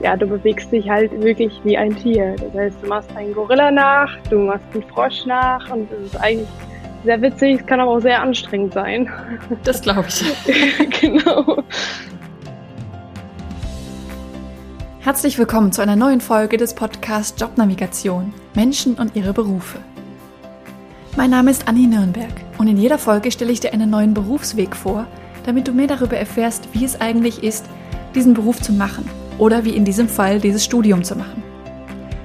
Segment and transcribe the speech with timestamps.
[0.00, 2.36] ja, du bewegst dich halt wirklich wie ein Tier.
[2.36, 6.20] Das heißt, du machst einen Gorilla nach, du machst einen Frosch nach und es ist
[6.20, 6.48] eigentlich
[7.04, 9.08] sehr witzig, es kann aber auch sehr anstrengend sein.
[9.64, 11.00] Das glaube ich.
[11.00, 11.62] genau.
[15.00, 19.78] Herzlich willkommen zu einer neuen Folge des Podcasts Jobnavigation Menschen und ihre Berufe.
[21.16, 24.76] Mein Name ist Anni Nürnberg und in jeder Folge stelle ich dir einen neuen Berufsweg
[24.76, 25.06] vor,
[25.46, 27.64] damit du mehr darüber erfährst, wie es eigentlich ist,
[28.14, 29.08] diesen Beruf zu machen
[29.38, 31.42] oder wie in diesem Fall dieses Studium zu machen.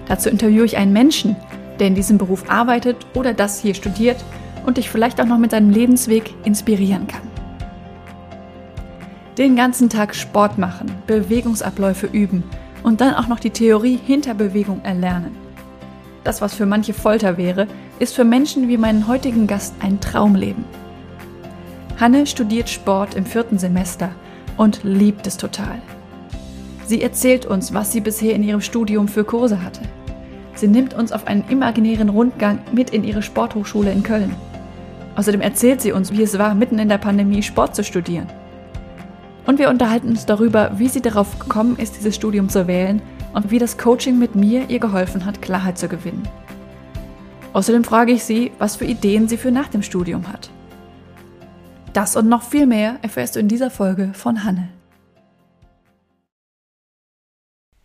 [0.08, 1.36] Dazu interviewe ich einen Menschen,
[1.80, 4.24] der in diesem Beruf arbeitet oder das hier studiert
[4.66, 7.22] und dich vielleicht auch noch mit seinem Lebensweg inspirieren kann.
[9.38, 12.44] Den ganzen Tag Sport machen, Bewegungsabläufe üben
[12.84, 15.36] und dann auch noch die Theorie hinter Bewegung erlernen.
[16.24, 17.68] Das, was für manche Folter wäre,
[18.00, 20.66] ist für Menschen wie meinen heutigen Gast ein Traumleben.
[22.00, 24.10] Hanne studiert Sport im vierten Semester
[24.58, 25.82] und liebt es total.
[26.92, 29.80] Sie erzählt uns, was sie bisher in ihrem Studium für Kurse hatte.
[30.56, 34.36] Sie nimmt uns auf einen imaginären Rundgang mit in ihre Sporthochschule in Köln.
[35.16, 38.28] Außerdem erzählt sie uns, wie es war, mitten in der Pandemie Sport zu studieren.
[39.48, 43.02] Und wir unterhalten uns darüber, wie sie darauf gekommen ist, dieses Studium zu wählen
[43.32, 46.28] und wie das Coaching mit mir ihr geholfen hat, Klarheit zu gewinnen.
[47.54, 50.50] Außerdem frage ich sie, was für Ideen sie für nach dem Studium hat.
[51.94, 54.68] Das und noch viel mehr erfährst du in dieser Folge von Hanne.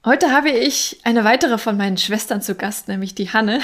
[0.08, 3.58] Heute habe ich eine weitere von meinen Schwestern zu Gast, nämlich die Hanne.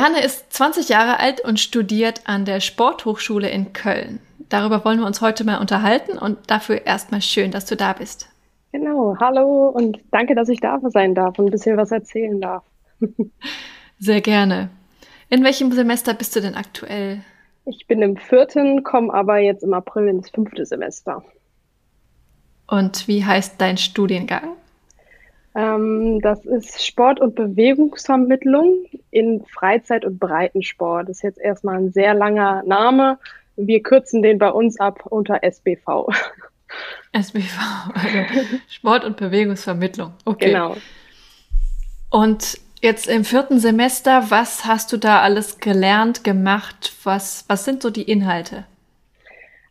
[0.00, 4.18] Hanne ist 20 Jahre alt und studiert an der Sporthochschule in Köln.
[4.48, 8.30] Darüber wollen wir uns heute mal unterhalten und dafür erstmal schön, dass du da bist.
[8.72, 12.64] Genau, hallo und danke, dass ich da sein darf und ein bisschen was erzählen darf.
[13.98, 14.70] Sehr gerne.
[15.28, 17.20] In welchem Semester bist du denn aktuell?
[17.66, 21.22] Ich bin im vierten, komme aber jetzt im April ins fünfte Semester.
[22.66, 24.56] Und wie heißt dein Studiengang?
[25.54, 31.08] Ähm, das ist Sport- und Bewegungsvermittlung in Freizeit- und Breitensport.
[31.08, 33.18] Das ist jetzt erstmal ein sehr langer Name.
[33.56, 36.08] Wir kürzen den bei uns ab unter SBV.
[37.12, 37.60] SBV,
[37.94, 40.14] also Sport- und Bewegungsvermittlung.
[40.24, 40.52] Okay.
[40.52, 40.76] Genau.
[42.10, 46.92] Und jetzt im vierten Semester, was hast du da alles gelernt, gemacht?
[47.04, 48.64] Was, was sind so die Inhalte?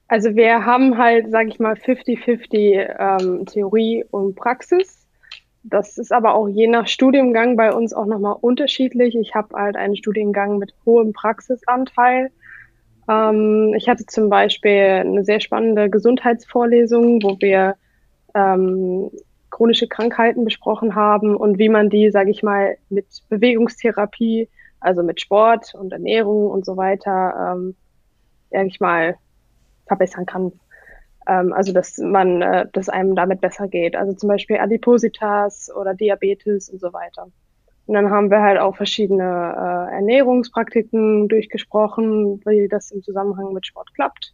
[0.08, 5.01] Also wir haben halt, sage ich mal, 50-50 ähm, Theorie und Praxis.
[5.64, 9.16] Das ist aber auch je nach Studiengang bei uns auch nochmal unterschiedlich.
[9.16, 12.32] Ich habe halt einen Studiengang mit hohem Praxisanteil.
[13.08, 17.76] Ähm, ich hatte zum Beispiel eine sehr spannende Gesundheitsvorlesung, wo wir
[18.34, 19.12] ähm,
[19.52, 24.50] chronische Krankheiten besprochen haben und wie man die, sage ich mal, mit Bewegungstherapie,
[24.80, 27.76] also mit Sport und Ernährung und so weiter, ähm,
[28.50, 29.16] sage ich mal,
[29.86, 30.54] verbessern kann.
[31.32, 33.96] Ähm, also dass man, äh, dass einem damit besser geht.
[33.96, 37.28] Also zum Beispiel Adipositas oder Diabetes und so weiter.
[37.88, 43.66] Und dann haben wir halt auch verschiedene äh, Ernährungspraktiken durchgesprochen, wie das im Zusammenhang mit
[43.66, 44.34] Sport klappt.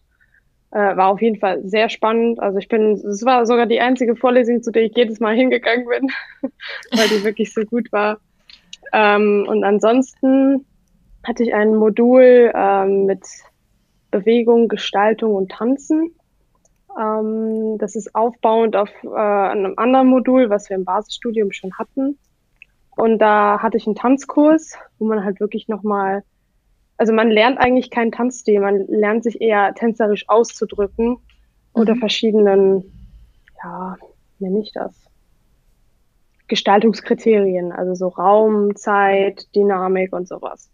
[0.71, 2.39] Äh, war auf jeden Fall sehr spannend.
[2.39, 5.87] Also ich bin, es war sogar die einzige Vorlesung, zu der ich jedes Mal hingegangen
[5.87, 6.09] bin,
[6.91, 8.17] weil die wirklich so gut war.
[8.91, 10.65] Ähm, und ansonsten
[11.23, 13.21] hatte ich ein Modul ähm, mit
[14.11, 16.11] Bewegung, Gestaltung und Tanzen.
[16.97, 22.17] Ähm, das ist aufbauend auf äh, einem anderen Modul, was wir im Basisstudium schon hatten.
[22.95, 26.23] Und da hatte ich einen Tanzkurs, wo man halt wirklich nochmal,
[26.97, 31.17] also man lernt eigentlich keinen Tanzstil, man lernt sich eher tänzerisch auszudrücken mhm.
[31.73, 32.91] unter verschiedenen,
[33.63, 33.97] ja,
[34.39, 34.93] nenne ich das?
[36.47, 40.71] Gestaltungskriterien, also so Raum, Zeit, Dynamik und sowas.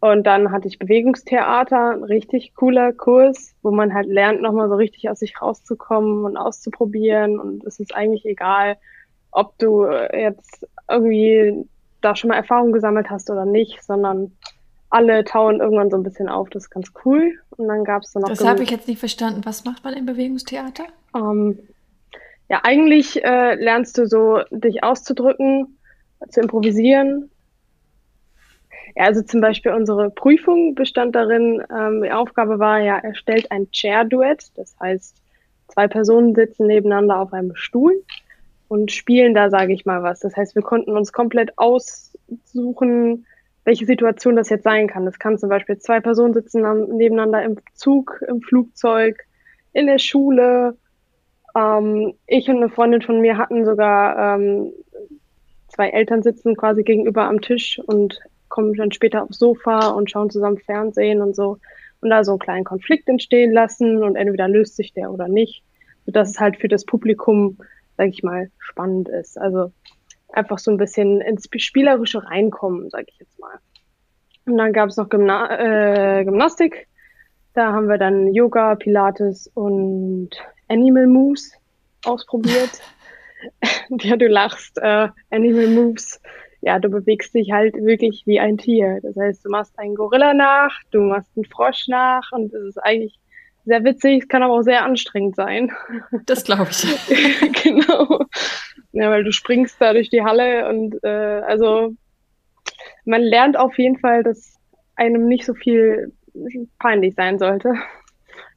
[0.00, 4.76] Und dann hatte ich Bewegungstheater, ein richtig cooler Kurs, wo man halt lernt, nochmal so
[4.76, 7.38] richtig aus sich rauszukommen und auszuprobieren.
[7.38, 8.78] Und es ist eigentlich egal,
[9.30, 11.66] ob du jetzt irgendwie
[12.00, 14.32] da schon mal Erfahrung gesammelt hast oder nicht, sondern
[14.88, 16.48] alle tauen irgendwann so ein bisschen auf.
[16.48, 17.34] Das ist ganz cool.
[17.50, 18.30] Und dann gab es dann noch.
[18.30, 19.42] Das habe ich jetzt nicht verstanden.
[19.44, 20.84] Was macht man im Bewegungstheater?
[21.14, 21.58] Ähm,
[22.48, 25.78] ja, eigentlich äh, lernst du so, dich auszudrücken,
[26.30, 27.30] zu improvisieren
[28.96, 33.70] ja, also zum Beispiel unsere Prüfung bestand darin, ähm, die Aufgabe war ja, erstellt ein
[33.70, 34.50] Chair-Duett.
[34.56, 35.16] Das heißt,
[35.68, 38.02] zwei Personen sitzen nebeneinander auf einem Stuhl
[38.68, 40.20] und spielen da, sage ich mal, was.
[40.20, 43.26] Das heißt, wir konnten uns komplett aussuchen,
[43.64, 45.04] welche Situation das jetzt sein kann.
[45.04, 46.62] Das kann zum Beispiel zwei Personen sitzen
[46.96, 49.16] nebeneinander im Zug, im Flugzeug,
[49.72, 50.76] in der Schule.
[51.56, 54.72] Ähm, ich und eine Freundin von mir hatten sogar ähm,
[55.68, 58.20] zwei Eltern sitzen quasi gegenüber am Tisch und
[58.50, 61.58] kommen dann später aufs Sofa und schauen zusammen Fernsehen und so.
[62.02, 65.62] Und da so einen kleinen Konflikt entstehen lassen und entweder löst sich der oder nicht.
[66.04, 67.56] Sodass es halt für das Publikum
[68.00, 69.38] sage ich mal, spannend ist.
[69.38, 69.72] Also
[70.32, 73.58] einfach so ein bisschen ins Spielerische reinkommen, sage ich jetzt mal.
[74.46, 76.88] Und dann gab es noch Gymna äh, Gymnastik.
[77.52, 80.30] Da haben wir dann Yoga, Pilates und
[80.68, 81.52] Animal Moves
[82.06, 82.70] ausprobiert.
[84.00, 84.78] ja, du lachst.
[84.78, 86.22] Äh, Animal Moves.
[86.62, 89.00] Ja, du bewegst dich halt wirklich wie ein Tier.
[89.02, 92.78] Das heißt, du machst einen Gorilla nach, du machst einen Frosch nach und es ist
[92.78, 93.18] eigentlich
[93.64, 95.72] sehr witzig, es kann aber auch sehr anstrengend sein.
[96.26, 96.82] Das glaube ich.
[97.62, 98.24] genau.
[98.92, 101.08] Ja, weil du springst da durch die Halle und äh,
[101.46, 101.94] also
[103.04, 104.56] man lernt auf jeden Fall, dass
[104.96, 106.12] einem nicht so viel
[106.78, 107.74] peinlich sein sollte.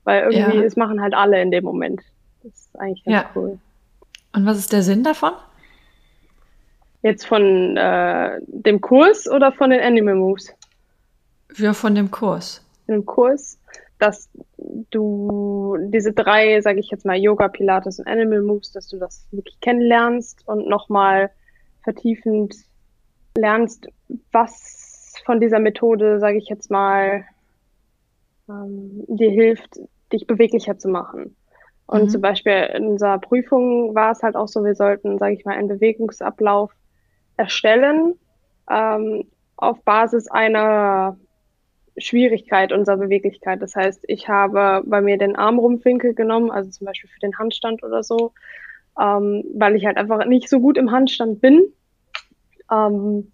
[0.04, 0.64] Weil irgendwie, ja.
[0.64, 2.02] es machen halt alle in dem Moment.
[2.44, 3.30] Das ist eigentlich ganz ja.
[3.36, 3.60] cool.
[4.34, 5.32] Und was ist der Sinn davon?
[7.04, 10.54] Jetzt von äh, dem Kurs oder von den Animal Moves?
[11.58, 12.66] Ja, von dem Kurs.
[12.88, 13.60] Im Kurs,
[14.00, 14.30] dass
[14.90, 19.28] du diese drei, sage ich jetzt mal, Yoga, Pilates und Animal Moves, dass du das
[19.32, 21.30] wirklich kennenlernst und nochmal
[21.84, 22.56] vertiefend
[23.38, 23.88] lernst,
[24.32, 27.26] was von dieser Methode, sage ich jetzt mal,
[28.50, 29.80] ähm, dir hilft,
[30.12, 31.36] dich beweglicher zu machen.
[31.86, 32.10] Und mhm.
[32.10, 35.56] zum Beispiel in unserer Prüfung war es halt auch so, wir sollten, sage ich mal,
[35.56, 36.72] einen Bewegungsablauf
[37.38, 38.16] erstellen
[38.70, 39.26] ähm,
[39.58, 41.18] auf Basis einer
[41.98, 43.62] Schwierigkeit unserer Beweglichkeit.
[43.62, 47.84] Das heißt, ich habe bei mir den Armrumpfwinkel genommen, also zum Beispiel für den Handstand
[47.84, 48.34] oder so,
[49.00, 51.62] ähm, weil ich halt einfach nicht so gut im Handstand bin.
[52.72, 53.32] Ähm,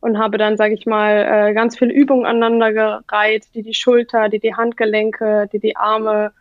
[0.00, 4.28] und habe dann, sage ich mal, äh, ganz viele Übungen aneinander gereiht, die die Schulter,
[4.28, 6.32] die die Handgelenke, die die Arme,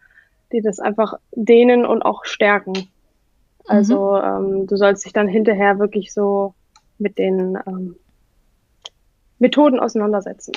[0.51, 2.73] die das einfach dehnen und auch stärken.
[3.65, 4.57] Also mhm.
[4.57, 6.53] ähm, du sollst dich dann hinterher wirklich so
[7.03, 7.95] mit den ähm,
[9.37, 10.53] Methoden auseinandersetzen.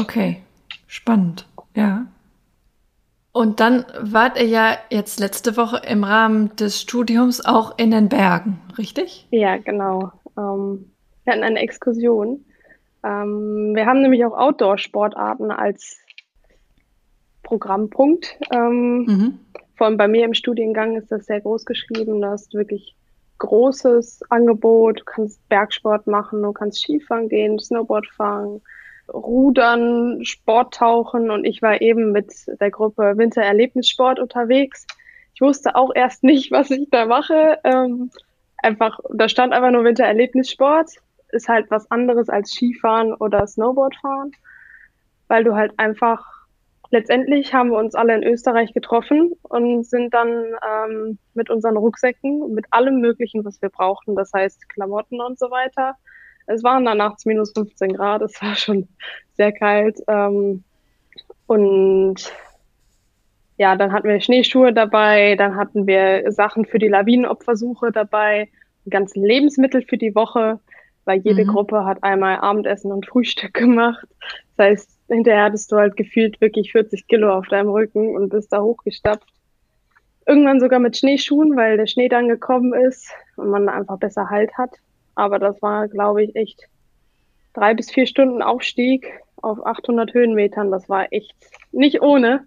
[0.00, 0.42] Okay,
[0.88, 1.46] spannend,
[1.76, 2.06] ja.
[3.32, 8.08] Und dann wart ihr ja jetzt letzte Woche im Rahmen des Studiums auch in den
[8.08, 9.26] Bergen, richtig?
[9.30, 10.12] Ja, genau.
[10.36, 10.90] Ähm,
[11.24, 12.44] wir hatten eine Exkursion.
[13.04, 15.98] Ähm, wir haben nämlich auch Outdoor-Sportarten als
[17.42, 18.38] Programmpunkt.
[18.50, 19.38] Ähm, mhm.
[19.76, 22.20] Vor allem bei mir im Studiengang ist das sehr groß geschrieben.
[22.20, 22.96] Du hast wirklich
[23.42, 25.00] großes Angebot.
[25.00, 28.62] Du kannst Bergsport machen, du kannst Skifahren gehen, Snowboard fahren,
[29.12, 34.86] Rudern, Sporttauchen und ich war eben mit der Gruppe Wintererlebnissport unterwegs.
[35.34, 37.58] Ich wusste auch erst nicht, was ich da mache.
[37.64, 38.10] Ähm,
[38.58, 40.90] einfach, da stand einfach nur Wintererlebnissport.
[41.32, 44.32] Ist halt was anderes als Skifahren oder Snowboardfahren,
[45.26, 46.41] weil du halt einfach
[46.92, 52.54] letztendlich haben wir uns alle in Österreich getroffen und sind dann ähm, mit unseren Rucksäcken,
[52.54, 55.96] mit allem Möglichen, was wir brauchten, das heißt Klamotten und so weiter,
[56.46, 58.88] es waren dann nachts minus 15 Grad, es war schon
[59.36, 59.98] sehr kalt.
[60.06, 60.62] Ähm,
[61.46, 62.32] und
[63.56, 68.48] ja, dann hatten wir Schneeschuhe dabei, dann hatten wir Sachen für die Lawinenopfersuche dabei,
[68.84, 70.60] die ganzen Lebensmittel für die Woche,
[71.04, 71.48] weil jede mhm.
[71.48, 74.06] Gruppe hat einmal Abendessen und Frühstück gemacht.
[74.56, 78.52] Das heißt, hinterher hattest du halt gefühlt wirklich 40 Kilo auf deinem Rücken und bist
[78.52, 79.28] da hochgestapft.
[80.26, 84.56] Irgendwann sogar mit Schneeschuhen, weil der Schnee dann gekommen ist und man einfach besser Halt
[84.56, 84.70] hat.
[85.14, 86.68] Aber das war, glaube ich, echt
[87.54, 90.70] drei bis vier Stunden Aufstieg auf 800 Höhenmetern.
[90.70, 91.34] Das war echt
[91.72, 92.46] nicht ohne.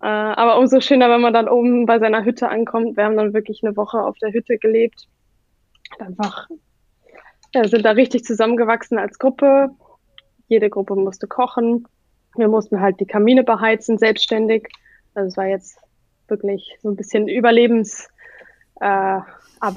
[0.00, 2.96] Äh, aber umso schöner, wenn man dann oben bei seiner Hütte ankommt.
[2.96, 5.08] Wir haben dann wirklich eine Woche auf der Hütte gelebt.
[5.98, 6.48] Einfach,
[7.54, 9.70] ja, sind da richtig zusammengewachsen als Gruppe.
[10.48, 11.86] Jede Gruppe musste kochen.
[12.36, 14.68] Wir mussten halt die Kamine beheizen, selbstständig.
[15.14, 15.78] Also es war jetzt
[16.28, 18.08] wirklich so ein bisschen Überlebens,
[18.80, 19.20] äh.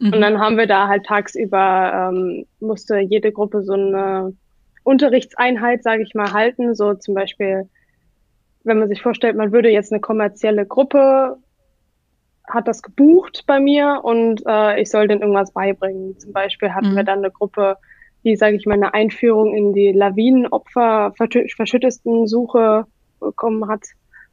[0.00, 0.12] Mhm.
[0.12, 4.34] Und dann haben wir da halt tagsüber, ähm, musste jede Gruppe so eine
[4.82, 6.74] Unterrichtseinheit, sage ich mal, halten.
[6.74, 7.68] So zum Beispiel,
[8.64, 11.36] wenn man sich vorstellt, man würde jetzt eine kommerzielle Gruppe,
[12.48, 16.18] hat das gebucht bei mir und äh, ich soll denen irgendwas beibringen.
[16.18, 16.96] Zum Beispiel hatten mhm.
[16.96, 17.76] wir dann eine Gruppe,
[18.26, 22.84] die, sage ich mal, eine Einführung in die Lawinenopfer, verschüttesten Suche
[23.20, 23.84] bekommen hat.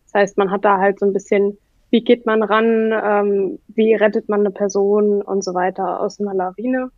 [0.06, 1.58] Das heißt, man hat da halt so ein bisschen
[1.94, 6.34] wie geht man ran, ähm, wie rettet man eine Person und so weiter aus einer
[6.34, 6.90] Lawine.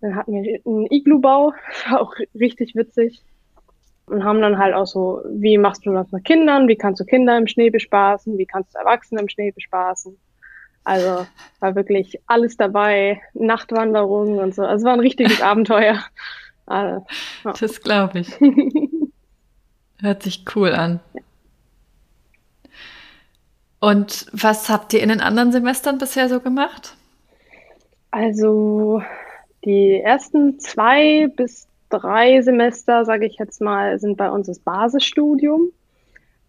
[0.00, 1.52] Dann hatten wir einen Iglu-Bau,
[1.90, 3.20] war auch richtig witzig.
[4.06, 7.04] Und haben dann halt auch so, wie machst du das mit Kindern, wie kannst du
[7.04, 10.16] Kinder im Schnee bespaßen, wie kannst du Erwachsene im Schnee bespaßen.
[10.84, 11.26] Also
[11.60, 14.62] war wirklich alles dabei, Nachtwanderungen und so.
[14.62, 16.02] Also war ein richtiges Abenteuer.
[16.66, 17.06] Also,
[17.44, 17.52] ja.
[17.58, 18.32] Das glaube ich.
[20.00, 21.00] Hört sich cool an.
[23.78, 26.96] Und was habt ihr in den anderen Semestern bisher so gemacht?
[28.10, 29.02] Also
[29.64, 35.70] die ersten zwei bis drei Semester, sage ich jetzt mal, sind bei uns das Basisstudium.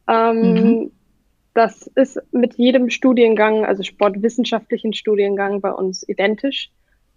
[0.08, 0.92] Ähm, mhm.
[1.54, 6.72] Das ist mit jedem Studiengang, also sportwissenschaftlichen Studiengang bei uns identisch.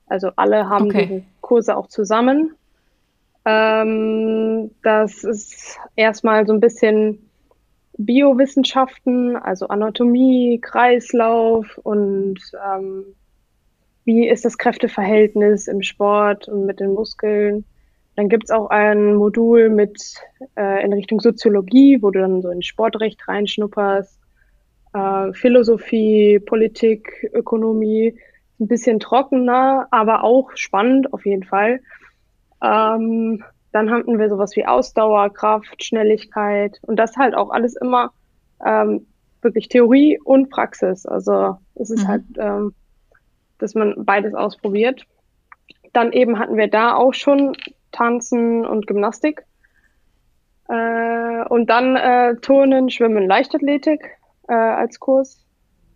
[0.06, 1.06] Also alle haben okay.
[1.06, 2.54] diese Kurse auch zusammen.
[3.44, 7.26] Ähm, das ist erstmal so ein bisschen
[7.96, 13.04] Biowissenschaften, also Anatomie, Kreislauf und ähm,
[14.04, 17.64] wie ist das Kräfteverhältnis im Sport und mit den Muskeln.
[18.16, 20.14] Dann gibt's auch ein Modul mit
[20.56, 24.18] äh, in Richtung Soziologie, wo du dann so in Sportrecht reinschnupperst,
[24.96, 28.18] äh, Philosophie, Politik, Ökonomie,
[28.58, 31.80] ein bisschen trockener, aber auch spannend auf jeden Fall.
[32.62, 38.12] Ähm, dann hatten wir sowas wie Ausdauer, Kraft, Schnelligkeit und das halt auch alles immer
[38.64, 39.06] ähm,
[39.42, 41.04] wirklich Theorie und Praxis.
[41.04, 42.08] Also es ist mhm.
[42.08, 42.74] halt, ähm,
[43.58, 45.04] dass man beides ausprobiert.
[45.92, 47.54] Dann eben hatten wir da auch schon
[47.92, 49.44] Tanzen und Gymnastik.
[50.68, 54.15] Äh, und dann äh, Turnen, Schwimmen, Leichtathletik
[54.48, 55.44] äh, als Kurs.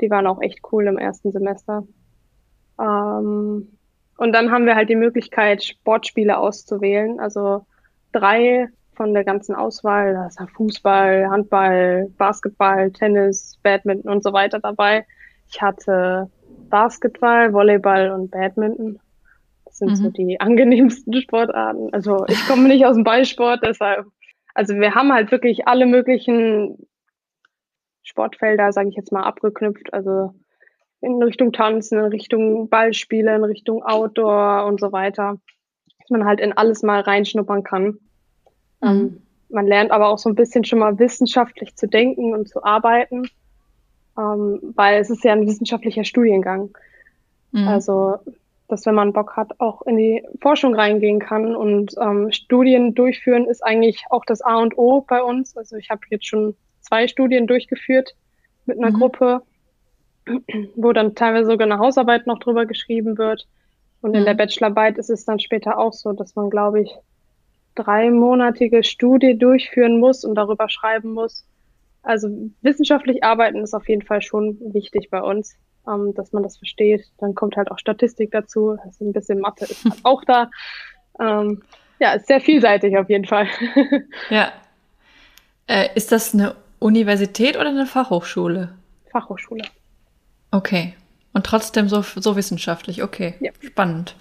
[0.00, 1.84] Die waren auch echt cool im ersten Semester.
[2.80, 3.78] Ähm,
[4.16, 7.20] und dann haben wir halt die Möglichkeit, Sportspiele auszuwählen.
[7.20, 7.66] Also
[8.12, 10.12] drei von der ganzen Auswahl.
[10.12, 15.06] Da ist Fußball, Handball, Basketball, Tennis, Badminton und so weiter dabei.
[15.48, 16.30] Ich hatte
[16.68, 18.98] Basketball, Volleyball und Badminton.
[19.64, 19.96] Das sind mhm.
[19.96, 21.92] so die angenehmsten Sportarten.
[21.92, 24.06] Also ich komme nicht aus dem Ballsport, deshalb.
[24.54, 26.76] Also wir haben halt wirklich alle möglichen
[28.02, 29.92] Sportfelder, sage ich jetzt mal, abgeknüpft.
[29.92, 30.34] Also
[31.00, 35.36] in Richtung Tanzen, in Richtung Ballspiele, in Richtung Outdoor und so weiter.
[35.98, 37.98] Dass man halt in alles mal reinschnuppern kann.
[38.80, 38.88] Mhm.
[38.88, 42.62] Ähm, man lernt aber auch so ein bisschen schon mal wissenschaftlich zu denken und zu
[42.62, 43.28] arbeiten,
[44.16, 46.70] ähm, weil es ist ja ein wissenschaftlicher Studiengang.
[47.52, 47.66] Mhm.
[47.66, 48.18] Also,
[48.68, 53.46] dass wenn man Bock hat, auch in die Forschung reingehen kann und ähm, Studien durchführen
[53.46, 55.56] ist eigentlich auch das A und O bei uns.
[55.56, 56.54] Also ich habe jetzt schon
[56.90, 58.14] zwei Studien durchgeführt
[58.66, 58.98] mit einer mhm.
[58.98, 59.42] Gruppe
[60.76, 63.46] wo dann teilweise sogar eine Hausarbeit noch drüber geschrieben wird.
[64.02, 64.38] Und in der mhm.
[64.38, 66.90] Bachelorarbeit ist es dann später auch so, dass man, glaube ich,
[67.74, 71.44] dreimonatige Studie durchführen muss und darüber schreiben muss.
[72.02, 72.28] Also
[72.62, 75.54] wissenschaftlich arbeiten ist auf jeden Fall schon wichtig bei uns,
[75.86, 77.04] ähm, dass man das versteht.
[77.18, 80.50] Dann kommt halt auch Statistik dazu, also ein bisschen Mathe ist halt auch da.
[81.20, 81.62] Ähm,
[81.98, 83.46] ja, ist sehr vielseitig auf jeden Fall.
[84.30, 84.50] ja.
[85.66, 88.74] Äh, ist das eine Universität oder eine Fachhochschule?
[89.12, 89.62] Fachhochschule.
[90.50, 90.94] Okay.
[91.32, 93.02] Und trotzdem so, so wissenschaftlich.
[93.02, 93.34] Okay.
[93.38, 93.52] Ja.
[93.60, 94.16] Spannend.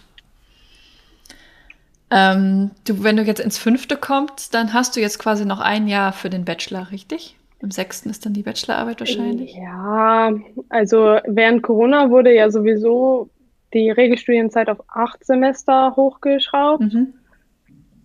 [2.11, 5.87] Ähm, du, wenn du jetzt ins fünfte kommst, dann hast du jetzt quasi noch ein
[5.87, 7.37] Jahr für den Bachelor, richtig?
[7.61, 9.53] Im sechsten ist dann die Bachelorarbeit wahrscheinlich.
[9.53, 10.31] Ja,
[10.69, 13.29] also während Corona wurde ja sowieso
[13.73, 16.81] die Regelstudienzeit auf acht Semester hochgeschraubt.
[16.81, 17.13] Mhm.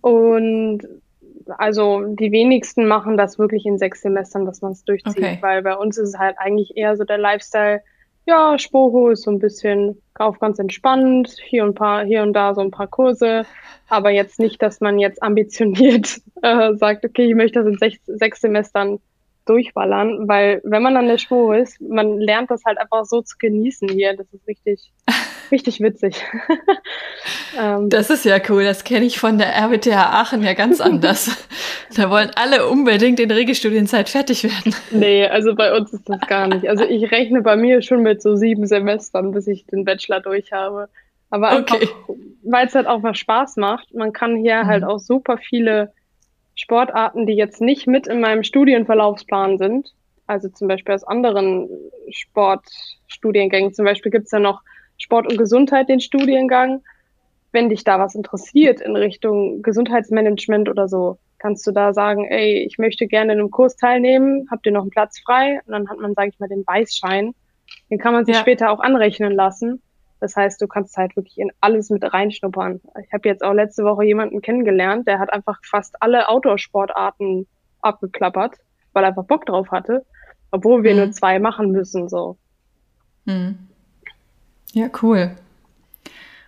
[0.01, 0.87] Und
[1.57, 5.37] also die wenigsten machen das wirklich in sechs Semestern, dass man es durchzieht, okay.
[5.41, 7.81] weil bei uns ist es halt eigentlich eher so der Lifestyle,
[8.25, 12.55] ja, Sporo ist so ein bisschen auf ganz entspannt, hier und paar, hier und da
[12.55, 13.45] so ein paar Kurse,
[13.87, 17.99] aber jetzt nicht, dass man jetzt ambitioniert äh, sagt, okay, ich möchte das in sechs,
[18.05, 18.99] sechs Semestern
[19.45, 23.37] durchballern, weil wenn man an der Spur ist, man lernt das halt einfach so zu
[23.37, 24.15] genießen hier.
[24.15, 24.91] Das ist richtig,
[25.51, 26.23] richtig witzig.
[27.59, 28.63] ähm, das ist ja cool.
[28.63, 31.29] Das kenne ich von der RWTH Aachen ja ganz anders.
[31.95, 34.75] da wollen alle unbedingt in Regelstudienzeit fertig werden.
[34.91, 36.67] Nee, also bei uns ist das gar nicht.
[36.67, 40.51] Also ich rechne bei mir schon mit so sieben Semestern, bis ich den Bachelor durch
[40.51, 40.89] habe.
[41.29, 41.89] Aber okay.
[42.43, 43.93] weil es halt auch was Spaß macht.
[43.93, 44.67] Man kann hier mhm.
[44.67, 45.91] halt auch super viele
[46.55, 49.93] Sportarten, die jetzt nicht mit in meinem Studienverlaufsplan sind,
[50.25, 51.69] also zum Beispiel aus anderen
[52.09, 54.61] Sportstudiengängen, zum Beispiel gibt es ja noch
[54.97, 56.81] Sport und Gesundheit, den Studiengang.
[57.51, 62.65] Wenn dich da was interessiert in Richtung Gesundheitsmanagement oder so, kannst du da sagen, ey,
[62.65, 65.59] ich möchte gerne in einem Kurs teilnehmen, habt ihr noch einen Platz frei?
[65.65, 67.33] Und dann hat man, sage ich mal, den Weißschein.
[67.89, 68.41] Den kann man sich ja.
[68.41, 69.81] später auch anrechnen lassen.
[70.19, 72.81] Das heißt, du kannst halt wirklich in alles mit reinschnuppern.
[73.03, 77.47] Ich habe jetzt auch letzte Woche jemanden kennengelernt, der hat einfach fast alle Outdoor-Sportarten
[77.81, 78.55] abgeklappert,
[78.93, 80.05] weil er einfach Bock drauf hatte,
[80.51, 80.97] obwohl wir mhm.
[80.97, 82.09] nur zwei machen müssen.
[82.09, 82.37] So.
[83.25, 83.57] Mhm.
[84.73, 85.31] Ja, cool.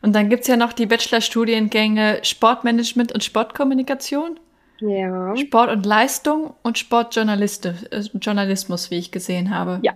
[0.02, 4.40] Und dann gibt es ja noch die Bachelorstudiengänge Sportmanagement und Sportkommunikation.
[4.80, 5.36] Ja.
[5.36, 9.80] Sport und Leistung und Sportjournalismus, wie ich gesehen habe.
[9.82, 9.94] Ja.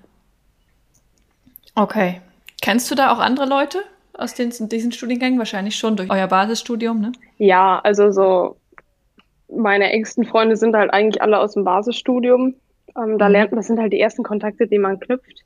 [1.76, 2.22] Okay.
[2.62, 3.80] Kennst du da auch andere Leute
[4.14, 5.40] aus den, diesen Studiengängen?
[5.40, 7.12] Wahrscheinlich schon durch euer Basisstudium, ne?
[7.38, 8.58] Ja, also so
[9.50, 12.56] meine engsten Freunde sind halt eigentlich alle aus dem Basisstudium.
[12.96, 13.32] Ähm, da mhm.
[13.32, 15.44] lernt man, das sind halt die ersten Kontakte, die man knüpft.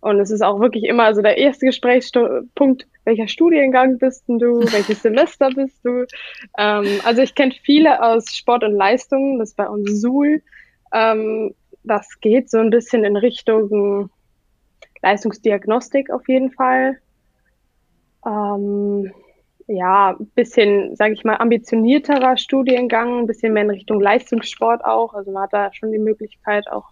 [0.00, 4.60] Und es ist auch wirklich immer, also der erste Gesprächspunkt, welcher Studiengang bist denn du,
[4.72, 6.06] welches Semester bist du?
[6.58, 10.42] Ähm, also ich kenne viele aus Sport und Leistung, das ist bei uns Suhl.
[10.92, 11.54] Ähm,
[11.84, 14.10] das geht so ein bisschen in Richtung
[15.02, 16.98] Leistungsdiagnostik auf jeden Fall.
[18.26, 19.12] Ähm,
[19.66, 25.14] ja, bisschen, sage ich mal, ambitionierterer Studiengang, ein bisschen mehr in Richtung Leistungssport auch.
[25.14, 26.90] Also man hat da schon die Möglichkeit, auch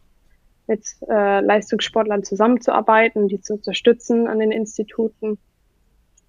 [0.66, 5.38] mit äh, Leistungssportlern zusammenzuarbeiten, die zu unterstützen an den Instituten.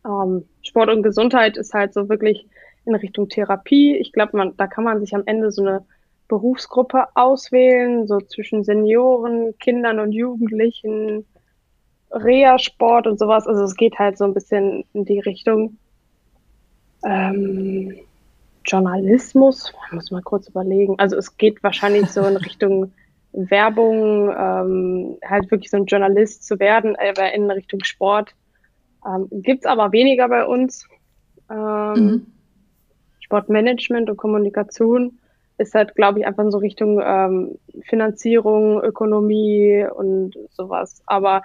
[0.05, 2.47] Ähm, Sport und Gesundheit ist halt so wirklich
[2.85, 3.95] in Richtung Therapie.
[3.97, 5.85] Ich glaube, da kann man sich am Ende so eine
[6.27, 11.25] Berufsgruppe auswählen, so zwischen Senioren, Kindern und Jugendlichen,
[12.12, 13.48] Reha-Sport und sowas.
[13.48, 15.77] Also es geht halt so ein bisschen in die Richtung
[17.03, 17.96] ähm,
[18.65, 19.74] Journalismus.
[19.88, 20.96] Ich muss mal kurz überlegen.
[20.98, 22.91] Also es geht wahrscheinlich so in Richtung
[23.34, 28.36] Werbung, ähm, halt wirklich so ein Journalist zu werden, aber in Richtung Sport.
[29.06, 30.88] Ähm, Gibt es aber weniger bei uns.
[31.50, 32.25] Ähm, mhm.
[33.22, 35.18] Sportmanagement und Kommunikation
[35.58, 41.01] ist halt, glaube ich, einfach so Richtung ähm, Finanzierung, Ökonomie und sowas.
[41.06, 41.44] Aber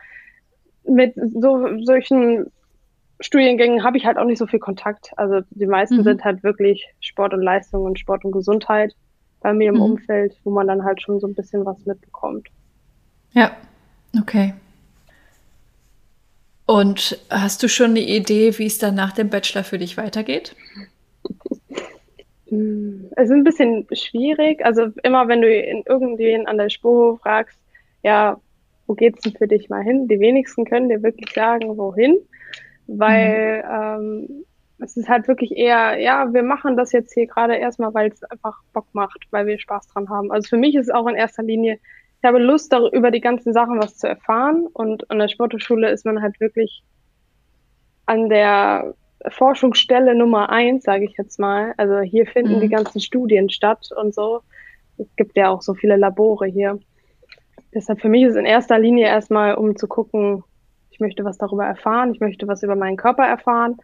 [0.89, 2.51] mit so solchen
[3.21, 5.11] Studiengängen habe ich halt auch nicht so viel Kontakt.
[5.17, 6.05] Also die meisten mhm.
[6.05, 8.95] sind halt wirklich Sport und Leistung und Sport und Gesundheit
[9.41, 9.83] bei mir im mhm.
[9.83, 12.49] Umfeld, wo man dann halt schon so ein bisschen was mitbekommt.
[13.33, 13.57] Ja,
[14.19, 14.55] okay.
[16.67, 20.57] Und hast du schon eine Idee, wie es dann nach dem Bachelor für dich weitergeht?
[22.49, 24.65] Es ist ein bisschen schwierig.
[24.65, 27.59] Also immer, wenn du in irgendwen an der Spur fragst,
[28.03, 28.41] ja,
[28.87, 30.09] wo geht's denn für dich mal hin?
[30.09, 32.19] Die wenigsten können dir wirklich sagen, wohin,
[32.87, 34.29] weil mhm.
[34.29, 34.45] ähm,
[34.79, 38.23] es ist halt wirklich eher, ja, wir machen das jetzt hier gerade erstmal, weil es
[38.25, 40.31] einfach Bock macht, weil wir Spaß dran haben.
[40.31, 41.79] Also für mich ist es auch in erster Linie,
[42.19, 46.05] ich habe Lust, darüber die ganzen Sachen was zu erfahren und an der Sporthochschule ist
[46.05, 46.83] man halt wirklich
[48.07, 48.95] an der
[49.29, 51.75] Forschungsstelle Nummer eins, sage ich jetzt mal.
[51.77, 52.61] Also hier finden mhm.
[52.61, 54.43] die ganzen Studien statt und so.
[54.99, 56.79] Es gibt ja auch so viele Labore hier.
[57.77, 60.43] Deshalb für mich ist es in erster Linie erstmal, um zu gucken,
[60.91, 63.77] ich möchte was darüber erfahren, ich möchte was über meinen Körper erfahren,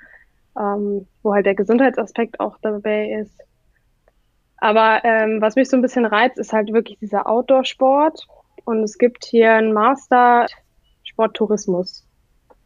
[0.59, 3.39] ähm, wo halt der Gesundheitsaspekt auch dabei ist.
[4.57, 8.27] Aber ähm, was mich so ein bisschen reizt, ist halt wirklich dieser Outdoor-Sport.
[8.65, 10.47] Und es gibt hier einen Master
[11.05, 12.07] Sporttourismus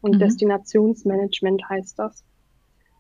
[0.03, 0.19] und mhm.
[0.21, 2.23] Destinationsmanagement heißt das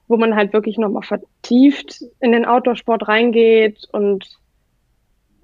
[0.09, 4.39] wo man halt wirklich nochmal vertieft in den Outdoor-Sport reingeht und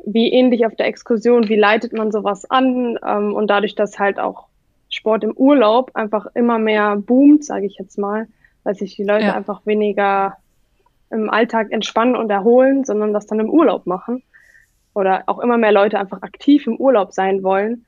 [0.05, 4.19] wie ähnlich auf der Exkursion, wie leitet man sowas an ähm, und dadurch, dass halt
[4.19, 4.47] auch
[4.89, 8.27] Sport im Urlaub einfach immer mehr boomt, sage ich jetzt mal,
[8.65, 9.35] weil sich die Leute ja.
[9.35, 10.37] einfach weniger
[11.11, 14.23] im Alltag entspannen und erholen, sondern das dann im Urlaub machen
[14.95, 17.87] oder auch immer mehr Leute einfach aktiv im Urlaub sein wollen,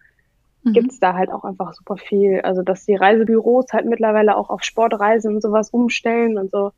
[0.62, 0.72] mhm.
[0.72, 2.40] gibt es da halt auch einfach super viel.
[2.40, 6.68] Also dass die Reisebüros halt mittlerweile auch auf Sportreisen und sowas umstellen und so.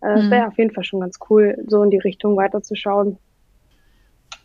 [0.00, 0.48] Äh, das wäre mhm.
[0.48, 3.18] auf jeden Fall schon ganz cool, so in die Richtung weiterzuschauen.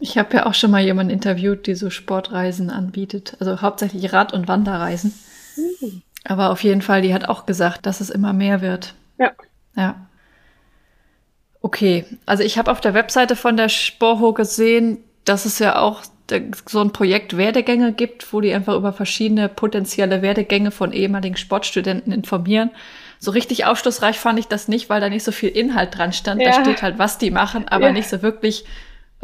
[0.04, 3.38] Ich habe ja auch schon mal jemanden interviewt, die so Sportreisen anbietet.
[3.40, 5.14] Also hauptsächlich Rad- und Wanderreisen.
[5.56, 6.02] Mhm.
[6.26, 8.96] Aber auf jeden Fall, die hat auch gesagt, dass es immer mehr wird.
[9.18, 9.32] Ja.
[9.78, 9.96] Ja.
[11.62, 16.04] Okay, also ich habe auf der Webseite von der Sporho gesehen, dass es ja auch
[16.68, 22.12] so ein Projekt Werdegänge gibt, wo die einfach über verschiedene potenzielle Werdegänge von ehemaligen Sportstudenten
[22.12, 22.72] informieren.
[23.20, 26.42] So richtig aufschlussreich fand ich das nicht, weil da nicht so viel Inhalt dran stand.
[26.42, 26.52] Ja.
[26.52, 27.94] Da steht halt, was die machen, aber ja.
[27.94, 28.66] nicht so wirklich,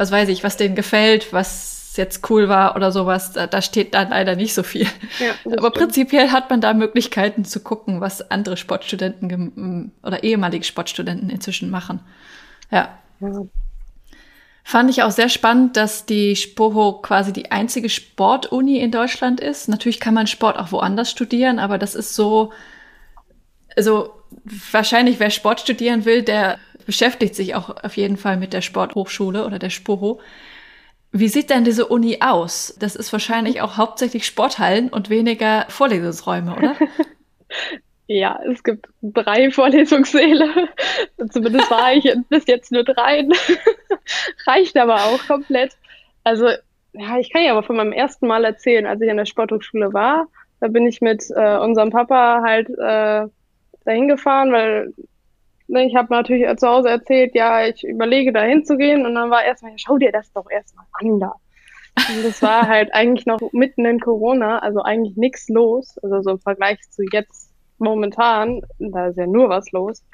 [0.00, 3.32] was weiß ich, was denen gefällt, was jetzt cool war oder sowas.
[3.32, 4.86] Da, da steht dann leider nicht so viel.
[5.18, 5.74] Ja, aber stimmt.
[5.74, 12.00] prinzipiell hat man da Möglichkeiten zu gucken, was andere Sportstudenten oder ehemalige Sportstudenten inzwischen machen.
[12.70, 12.98] Ja.
[13.20, 13.42] ja.
[14.64, 19.68] Fand ich auch sehr spannend, dass die Spoho quasi die einzige Sportuni in Deutschland ist.
[19.68, 22.54] Natürlich kann man Sport auch woanders studieren, aber das ist so,
[23.76, 24.14] also
[24.72, 26.58] wahrscheinlich wer Sport studieren will, der
[26.90, 30.20] beschäftigt sich auch auf jeden Fall mit der Sporthochschule oder der Spoho.
[31.12, 32.74] Wie sieht denn diese Uni aus?
[32.80, 36.74] Das ist wahrscheinlich auch hauptsächlich Sporthallen und weniger Vorlesungsräume, oder?
[38.12, 40.68] Ja, es gibt drei Vorlesungssäle.
[41.30, 43.24] Zumindest war ich bis jetzt nur drei.
[44.48, 45.76] Reicht aber auch komplett.
[46.24, 46.48] Also,
[46.92, 49.92] ja, ich kann ja aber von meinem ersten Mal erzählen, als ich an der Sporthochschule
[49.92, 50.26] war.
[50.58, 53.28] Da bin ich mit äh, unserem Papa halt äh,
[53.84, 54.92] dahin gefahren, weil
[55.76, 59.72] ich habe natürlich zu Hause erzählt, ja, ich überlege da hinzugehen und dann war erstmal,
[59.72, 61.34] ja, schau dir das doch erstmal an da.
[61.96, 66.30] Und das war halt eigentlich noch mitten in Corona, also eigentlich nichts los, also so
[66.30, 70.04] im Vergleich zu jetzt momentan, da ist ja nur was los.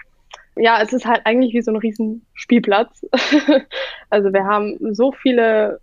[0.56, 3.02] Ja, es ist halt eigentlich wie so ein riesen Spielplatz.
[4.10, 5.80] also wir haben so viele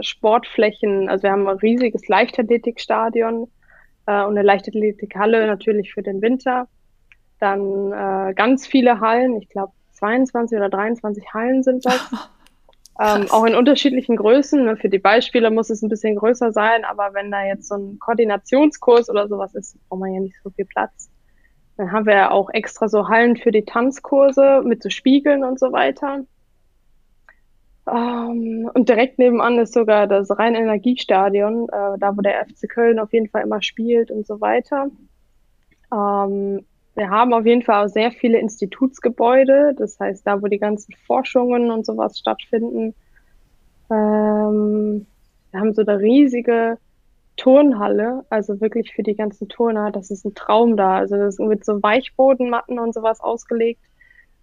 [0.00, 3.48] Sportflächen, also wir haben ein riesiges Leichtathletikstadion
[4.06, 6.68] äh, und eine Leichtathletikhalle natürlich für den Winter.
[7.42, 12.00] Dann äh, ganz viele Hallen, ich glaube 22 oder 23 Hallen sind das.
[13.00, 14.64] Ähm, auch in unterschiedlichen Größen.
[14.64, 14.76] Ne?
[14.76, 17.98] Für die Beispiele muss es ein bisschen größer sein, aber wenn da jetzt so ein
[17.98, 21.10] Koordinationskurs oder sowas ist, braucht man ja nicht so viel Platz.
[21.78, 25.58] Dann haben wir ja auch extra so Hallen für die Tanzkurse mit so Spiegeln und
[25.58, 26.20] so weiter.
[27.90, 33.12] Ähm, und direkt nebenan ist sogar das Rhein-Energiestadion, äh, da wo der FC Köln auf
[33.14, 34.88] jeden Fall immer spielt und so weiter.
[35.90, 40.58] Ähm, wir haben auf jeden Fall auch sehr viele Institutsgebäude, das heißt, da wo die
[40.58, 42.94] ganzen Forschungen und sowas stattfinden.
[43.90, 45.06] Ähm,
[45.50, 46.78] wir haben so eine riesige
[47.36, 50.96] Turnhalle, also wirklich für die ganzen Turner, das ist ein Traum da.
[50.96, 53.80] Also das mit so Weichbodenmatten und sowas ausgelegt.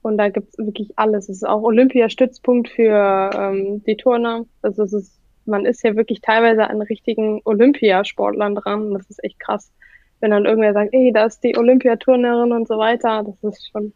[0.02, 1.30] Und da gibt's wirklich alles.
[1.30, 4.46] Es ist auch Olympiastützpunkt für ähm, die Turner.
[4.62, 8.94] Also es ist, man ist ja wirklich teilweise an richtigen Olympiasportlern dran.
[8.94, 9.72] Das ist echt krass
[10.20, 13.94] wenn dann irgendwer sagt, ey, da ist die Olympiaturnerin und so weiter, das ist schon,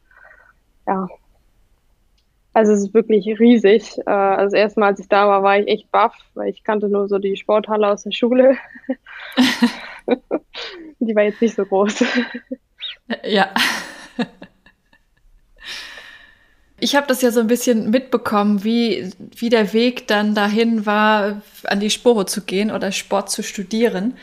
[0.87, 1.07] ja.
[2.53, 3.97] Also es ist wirklich riesig.
[4.05, 7.07] Äh, also erstmal, als ich da war, war ich echt baff, weil ich kannte nur
[7.07, 8.57] so die Sporthalle aus der Schule.
[10.99, 12.03] die war jetzt nicht so groß.
[13.23, 13.49] Ja.
[16.79, 21.41] Ich habe das ja so ein bisschen mitbekommen, wie, wie der Weg dann dahin war,
[21.63, 24.17] an die Spore zu gehen oder Sport zu studieren.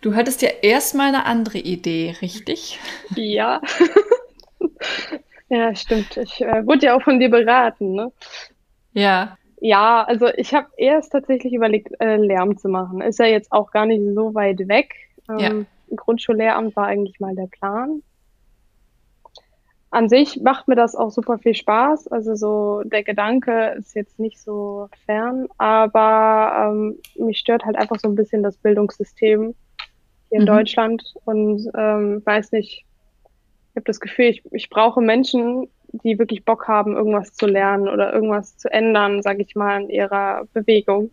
[0.00, 2.78] Du hattest ja erstmal eine andere Idee, richtig?
[3.14, 3.60] Ja.
[5.50, 6.16] ja, stimmt.
[6.16, 8.12] Ich äh, wurde ja auch von dir beraten, ne?
[8.92, 9.36] Ja.
[9.60, 13.02] Ja, also ich habe erst tatsächlich überlegt, äh, Lärm zu machen.
[13.02, 14.94] Ist ja jetzt auch gar nicht so weit weg.
[15.28, 15.96] Ähm, ja.
[15.96, 18.02] Grundschullehramt war eigentlich mal der Plan.
[19.90, 22.08] An sich macht mir das auch super viel Spaß.
[22.08, 27.98] Also so der Gedanke ist jetzt nicht so fern, aber ähm, mich stört halt einfach
[27.98, 29.54] so ein bisschen das Bildungssystem
[30.30, 30.48] hier in mhm.
[30.48, 32.84] Deutschland und ähm, weiß nicht,
[33.70, 37.88] ich habe das Gefühl, ich, ich brauche Menschen, die wirklich Bock haben, irgendwas zu lernen
[37.88, 41.10] oder irgendwas zu ändern, sage ich mal, in ihrer Bewegung.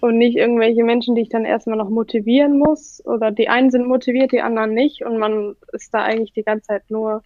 [0.00, 3.02] Und nicht irgendwelche Menschen, die ich dann erstmal noch motivieren muss.
[3.06, 5.02] Oder die einen sind motiviert, die anderen nicht.
[5.02, 7.22] Und man ist da eigentlich die ganze Zeit nur.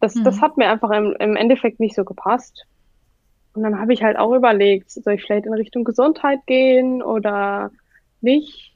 [0.00, 0.24] Das, mhm.
[0.24, 2.64] das hat mir einfach im, im Endeffekt nicht so gepasst.
[3.52, 7.70] Und dann habe ich halt auch überlegt, soll ich vielleicht in Richtung Gesundheit gehen oder
[8.22, 8.74] nicht?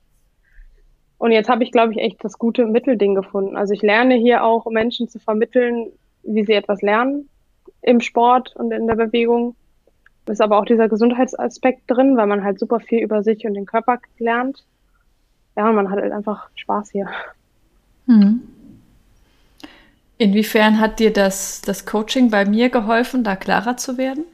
[1.19, 3.57] Und jetzt habe ich, glaube ich, echt das gute Mittelding gefunden.
[3.57, 5.91] Also ich lerne hier auch Menschen zu vermitteln,
[6.23, 7.29] wie sie etwas lernen
[7.83, 9.55] im Sport und in der Bewegung.
[10.27, 13.67] Ist aber auch dieser Gesundheitsaspekt drin, weil man halt super viel über sich und den
[13.67, 14.65] Körper lernt.
[15.57, 17.09] Ja, und man hat halt einfach Spaß hier.
[18.07, 18.41] Hm.
[20.17, 24.25] Inwiefern hat dir das, das Coaching bei mir geholfen, da klarer zu werden?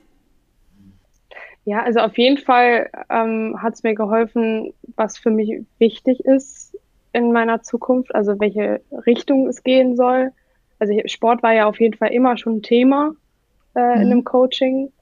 [1.64, 6.69] Ja, also auf jeden Fall ähm, hat es mir geholfen, was für mich wichtig ist
[7.12, 10.33] in meiner Zukunft, also welche Richtung es gehen soll.
[10.79, 13.12] Also Sport war ja auf jeden Fall immer schon ein Thema
[13.75, 14.03] äh, mhm.
[14.03, 14.92] in einem Coaching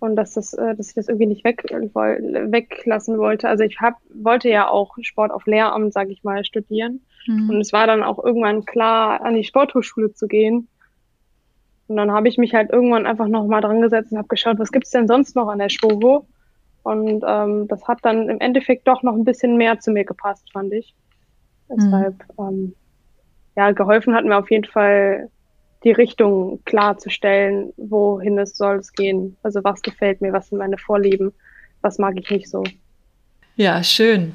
[0.00, 3.48] und dass das, äh, dass ich das irgendwie nicht weg, weglassen wollte.
[3.48, 7.50] Also ich hab, wollte ja auch Sport auf Lehramt, sage ich mal, studieren mhm.
[7.50, 10.68] und es war dann auch irgendwann klar, an die Sporthochschule zu gehen.
[11.86, 14.72] Und dann habe ich mich halt irgendwann einfach nochmal dran gesetzt und habe geschaut, was
[14.72, 16.26] gibt's denn sonst noch an der Spovo?
[16.82, 20.50] Und ähm, das hat dann im Endeffekt doch noch ein bisschen mehr zu mir gepasst,
[20.52, 20.94] fand ich.
[21.68, 22.44] Deshalb, mhm.
[22.46, 22.74] ähm,
[23.56, 25.30] ja, geholfen hat mir auf jeden Fall
[25.84, 29.36] die Richtung klarzustellen, wohin es soll es gehen.
[29.42, 31.32] Also was gefällt mir, was sind meine Vorlieben,
[31.82, 32.64] was mag ich nicht so.
[33.56, 34.34] Ja, schön.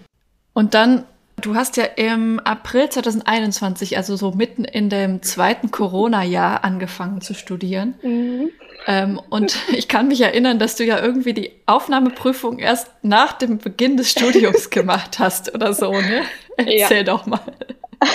[0.54, 1.06] Und dann,
[1.42, 7.34] du hast ja im April 2021, also so mitten in dem zweiten Corona-Jahr, angefangen zu
[7.34, 7.96] studieren.
[8.04, 8.52] Mhm.
[8.88, 13.58] Ähm, und ich kann mich erinnern, dass du ja irgendwie die Aufnahmeprüfung erst nach dem
[13.58, 16.24] Beginn des Studiums gemacht hast oder so, ne?
[16.58, 17.04] Erzähl ja.
[17.04, 17.42] doch mal.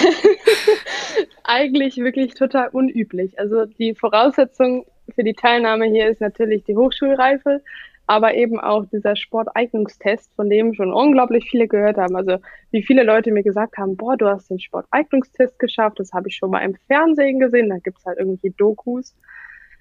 [1.45, 3.39] Eigentlich wirklich total unüblich.
[3.39, 7.63] Also die Voraussetzung für die Teilnahme hier ist natürlich die Hochschulreife,
[8.07, 12.17] aber eben auch dieser Sporteignungstest, von dem schon unglaublich viele gehört haben.
[12.17, 12.39] Also
[12.71, 16.37] wie viele Leute mir gesagt haben, boah, du hast den Sporteignungstest geschafft, das habe ich
[16.37, 19.15] schon mal im Fernsehen gesehen, da gibt es halt irgendwie Dokus.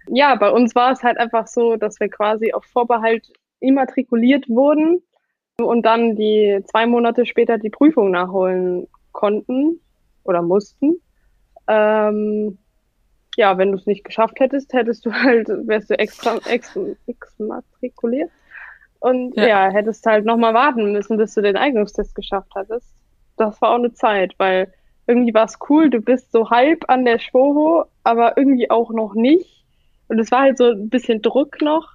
[0.08, 5.02] Ja, bei uns war es halt einfach so, dass wir quasi auf Vorbehalt immatrikuliert wurden
[5.62, 9.80] und dann die zwei Monate später die Prüfung nachholen konnten
[10.24, 11.02] oder mussten.
[11.68, 12.58] Ähm,
[13.38, 16.40] ja, wenn du es nicht geschafft hättest, hättest du halt, wärst du extra,
[17.08, 18.30] exmatrikuliert
[19.00, 22.88] und ja, ja hättest halt nochmal warten müssen, bis du den Eignungstest geschafft hattest.
[23.38, 24.72] Das war auch eine Zeit, weil
[25.08, 29.14] irgendwie war es cool, du bist so halb an der Spoho, aber irgendwie auch noch
[29.14, 29.63] nicht.
[30.08, 31.94] Und es war halt so ein bisschen Druck noch.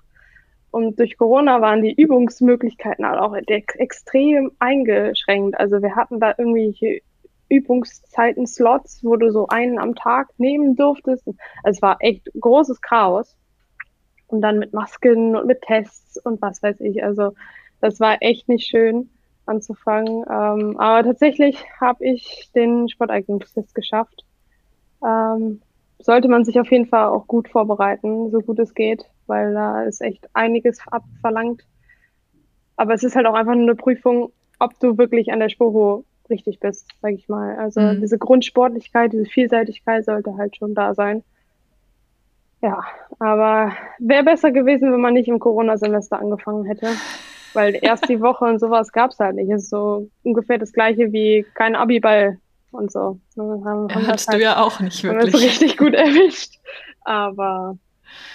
[0.71, 5.59] Und durch Corona waren die Übungsmöglichkeiten halt auch extrem eingeschränkt.
[5.59, 7.01] Also wir hatten da irgendwelche
[7.49, 11.27] Übungszeiten, Slots, wo du so einen am Tag nehmen durftest.
[11.63, 13.35] Also es war echt großes Chaos.
[14.27, 17.03] Und dann mit Masken und mit Tests und was weiß ich.
[17.03, 17.33] Also
[17.81, 19.09] das war echt nicht schön
[19.47, 20.25] anzufangen.
[20.31, 24.25] Ähm, aber tatsächlich habe ich den Sporteignungstest geschafft.
[25.03, 25.63] Ähm,
[25.99, 29.83] sollte man sich auf jeden Fall auch gut vorbereiten, so gut es geht, weil da
[29.83, 31.65] ist echt einiges abverlangt.
[32.77, 36.05] Aber es ist halt auch einfach nur eine Prüfung, ob du wirklich an der Sporo
[36.31, 37.57] richtig bist, sag ich mal.
[37.57, 38.01] Also mhm.
[38.01, 41.25] diese Grundsportlichkeit, diese Vielseitigkeit sollte halt schon da sein.
[42.61, 42.85] Ja,
[43.19, 46.89] aber wäre besser gewesen, wenn man nicht im Corona-Semester angefangen hätte.
[47.55, 49.51] Weil erst die Woche und sowas gab's halt nicht.
[49.51, 52.39] Es ist so ungefähr das gleiche wie kein Abiball
[52.71, 53.19] und so.
[53.37, 55.33] Haben, haben ja, hattest halt, du ja auch nicht wirklich.
[55.35, 56.55] Haben wir richtig gut erwischt.
[57.03, 57.77] Aber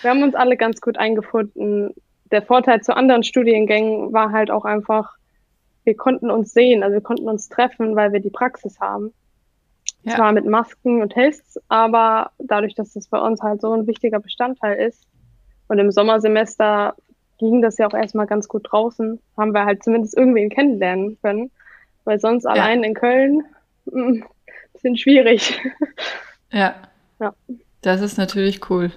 [0.02, 1.94] wir haben uns alle ganz gut eingefunden.
[2.32, 5.16] Der Vorteil zu anderen Studiengängen war halt auch einfach,
[5.84, 9.14] wir konnten uns sehen, also wir konnten uns treffen, weil wir die Praxis haben.
[10.04, 10.16] Ja.
[10.16, 14.20] Zwar mit Masken und Tests, aber dadurch, dass das bei uns halt so ein wichtiger
[14.20, 15.08] Bestandteil ist
[15.70, 16.96] und im Sommersemester
[17.38, 21.52] ging das ja auch erstmal ganz gut draußen, haben wir halt zumindest irgendwen kennenlernen können,
[22.04, 22.52] weil sonst ja.
[22.52, 23.44] allein in Köln
[23.86, 24.24] mh, mm,
[24.74, 25.60] bisschen schwierig.
[26.52, 26.76] Ja.
[27.20, 27.34] ja.
[27.82, 28.92] Das ist natürlich cool.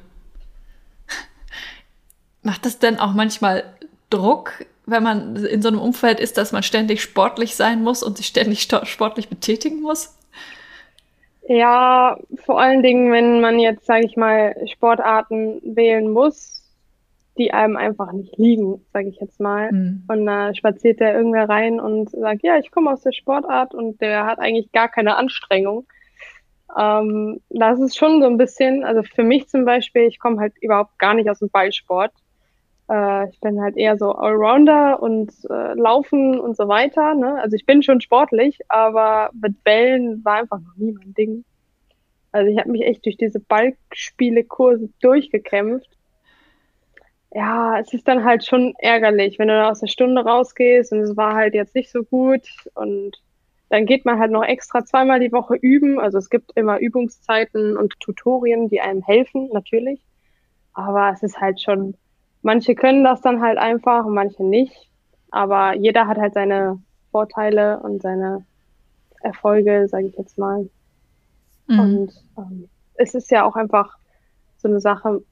[2.43, 3.65] Macht das denn auch manchmal
[4.11, 8.19] Druck, wenn man in so einem Umfeld ist, dass man ständig sportlich sein muss und
[8.19, 10.17] sich ständig sportlich betätigen muss?
[11.49, 16.63] Ja, vor allen Dingen, wenn man jetzt, sage ich mal, Sportarten wählen muss,
[17.39, 19.71] die einem einfach nicht liegen, sage ich jetzt mal.
[19.73, 20.05] Mhm.
[20.09, 24.01] Und da spaziert der irgendwer rein und sagt, ja, ich komme aus der Sportart und
[24.01, 25.87] der hat eigentlich gar keine Anstrengung.
[26.79, 30.55] Ähm, das ist schon so ein bisschen, also für mich zum Beispiel, ich komme halt
[30.61, 32.13] überhaupt gar nicht aus dem Ballsport.
[32.89, 37.15] Äh, ich bin halt eher so Allrounder und äh, Laufen und so weiter.
[37.15, 37.41] Ne?
[37.41, 41.45] Also ich bin schon sportlich, aber mit Bällen war einfach noch nie mein Ding.
[42.33, 45.96] Also ich habe mich echt durch diese Ballspielekurse durchgekämpft.
[47.33, 51.17] Ja, es ist dann halt schon ärgerlich, wenn du aus der Stunde rausgehst und es
[51.17, 53.13] war halt jetzt nicht so gut und
[53.69, 55.99] dann geht man halt noch extra zweimal die Woche üben.
[55.99, 60.01] Also es gibt immer Übungszeiten und Tutorien, die einem helfen, natürlich.
[60.73, 61.97] Aber es ist halt schon
[62.47, 64.89] Manche können das dann halt einfach und manche nicht.
[65.33, 68.47] Aber jeder hat halt seine Vorteile und seine
[69.21, 70.71] Erfolge, sage ich jetzt mal.
[71.67, 71.81] Mhm.
[71.81, 73.99] Und ähm, es ist ja auch einfach
[74.59, 75.25] so eine Sache,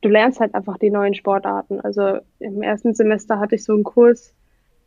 [0.00, 1.80] du lernst halt einfach die neuen Sportarten.
[1.80, 4.34] Also im ersten Semester hatte ich so einen Kurs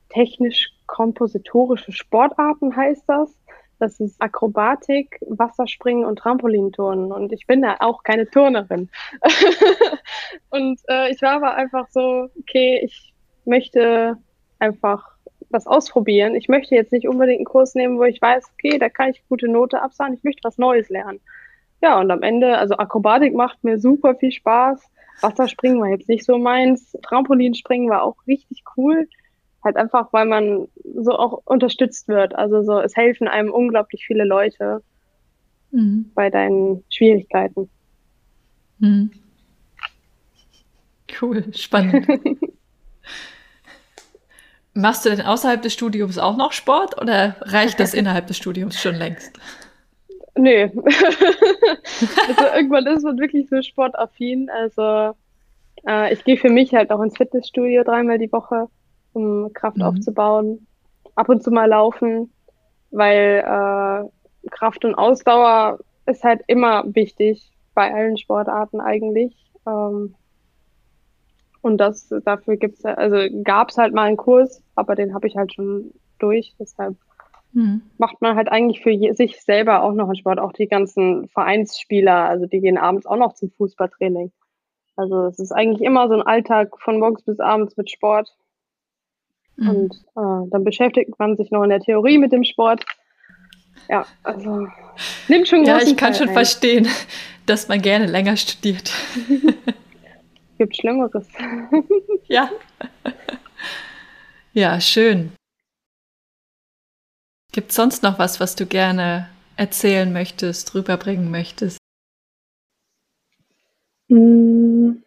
[0.10, 3.36] technisch-kompositorische Sportarten heißt das.
[3.80, 7.12] Das ist Akrobatik, Wasserspringen und Trampolinturnen.
[7.12, 8.90] Und ich bin da auch keine Turnerin.
[10.50, 13.14] und äh, ich war aber einfach so, okay, ich
[13.46, 14.18] möchte
[14.60, 15.12] einfach
[15.50, 16.36] was ausprobieren.
[16.36, 19.28] Ich möchte jetzt nicht unbedingt einen Kurs nehmen, wo ich weiß, okay, da kann ich
[19.28, 20.14] gute Note absagen.
[20.14, 21.20] Ich möchte was Neues lernen.
[21.82, 24.82] Ja, und am Ende, also Akrobatik macht mir super viel Spaß.
[25.22, 26.98] Wasserspringen war jetzt nicht so meins.
[27.04, 29.08] Trampolinspringen war auch richtig cool.
[29.64, 32.36] Halt einfach, weil man so auch unterstützt wird.
[32.36, 34.84] Also so, es helfen einem unglaublich viele Leute
[35.72, 36.12] mhm.
[36.16, 37.70] bei deinen Schwierigkeiten.
[38.80, 39.12] Mhm.
[41.22, 42.08] Cool, spannend.
[44.74, 48.82] Machst du denn außerhalb des Studiums auch noch Sport oder reicht das innerhalb des Studiums
[48.82, 49.40] schon längst?
[50.36, 50.64] Nö.
[50.74, 54.50] also irgendwann ist man wirklich so sportaffin.
[54.50, 55.16] Also
[55.88, 58.68] äh, ich gehe für mich halt auch ins Fitnessstudio dreimal die Woche
[59.14, 59.84] um Kraft mhm.
[59.84, 60.68] aufzubauen.
[61.16, 62.32] Ab und zu mal laufen,
[62.90, 69.36] weil äh, Kraft und Ausdauer ist halt immer wichtig bei allen Sportarten eigentlich.
[69.68, 70.16] Ähm,
[71.62, 75.54] und das dafür gibt's also gab's halt mal einen Kurs, aber den habe ich halt
[75.54, 76.54] schon durch.
[76.60, 76.98] Deshalb
[77.54, 77.82] mhm.
[77.98, 80.40] macht man halt eigentlich für je, sich selber auch noch einen Sport.
[80.40, 84.32] Auch die ganzen Vereinsspieler, also die gehen abends auch noch zum Fußballtraining.
[84.96, 88.30] Also es ist eigentlich immer so ein Alltag von morgens bis abends mit Sport.
[89.56, 89.70] Mhm.
[89.70, 92.86] Und äh, dann beschäftigt man sich noch in der Theorie mit dem Sport.
[93.90, 94.68] Ja, also
[95.28, 96.34] nimmt schon Ja, ich kann Teil schon ein.
[96.34, 96.88] verstehen,
[97.46, 98.92] dass man gerne länger studiert.
[100.58, 101.28] Gibt Schlimmeres.
[102.28, 102.50] ja.
[104.54, 105.32] Ja, schön.
[107.54, 111.78] Gibt es sonst noch was, was du gerne erzählen möchtest, rüberbringen möchtest?
[114.10, 115.04] Hm.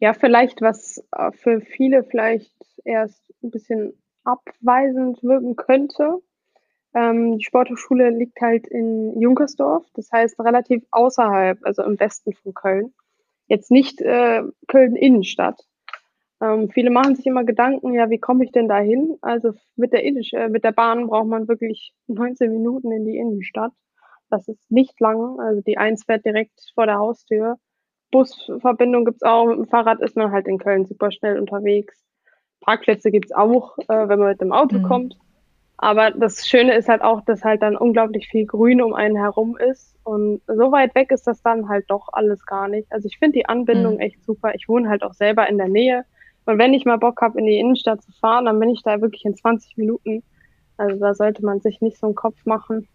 [0.00, 2.54] Ja, vielleicht was äh, für viele vielleicht
[2.84, 3.92] erst ein bisschen
[4.24, 6.22] abweisend wirken könnte.
[6.94, 12.54] Ähm, die Sporthochschule liegt halt in Junkersdorf, das heißt relativ außerhalb, also im Westen von
[12.54, 12.94] Köln.
[13.48, 15.60] Jetzt nicht äh, Köln-Innenstadt.
[16.40, 19.16] Ähm, viele machen sich immer Gedanken, ja, wie komme ich denn da hin?
[19.22, 23.16] Also mit der, Innisch äh, mit der Bahn braucht man wirklich 19 Minuten in die
[23.16, 23.72] Innenstadt.
[24.30, 25.38] Das ist nicht lang.
[25.40, 27.56] Also die Eins fährt direkt vor der Haustür.
[28.10, 29.46] Busverbindung gibt's auch.
[29.46, 32.04] Mit dem Fahrrad ist man halt in Köln super schnell unterwegs.
[32.60, 34.82] Parkplätze gibt's auch, äh, wenn man mit dem Auto mhm.
[34.84, 35.16] kommt.
[35.76, 39.56] Aber das Schöne ist halt auch, dass halt dann unglaublich viel Grün um einen herum
[39.56, 39.96] ist.
[40.04, 42.90] Und so weit weg ist das dann halt doch alles gar nicht.
[42.92, 44.00] Also ich finde die Anbindung mhm.
[44.00, 44.54] echt super.
[44.54, 46.04] Ich wohne halt auch selber in der Nähe.
[46.46, 49.00] Und wenn ich mal Bock habe, in die Innenstadt zu fahren, dann bin ich da
[49.00, 50.22] wirklich in 20 Minuten.
[50.76, 52.88] Also da sollte man sich nicht so einen Kopf machen.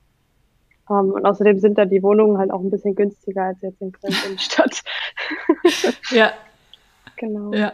[0.87, 3.81] Um, ähm, und außerdem sind da die Wohnungen halt auch ein bisschen günstiger als jetzt
[3.81, 4.83] in Köln Innenstadt.
[6.11, 6.31] ja.
[7.15, 7.53] Genau.
[7.53, 7.73] Ja,